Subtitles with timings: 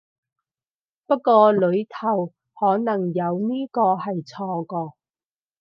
[1.05, 4.95] 不過裡頭可能有呢個係錯個